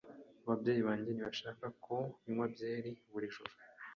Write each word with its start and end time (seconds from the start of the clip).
Ababyeyi 0.43 0.81
banjye 0.87 1.09
ntibashaka 1.11 1.65
ko 1.85 1.95
nywa 2.29 2.45
byeri 2.53 2.91
buri 3.11 3.27
joro. 3.35 3.53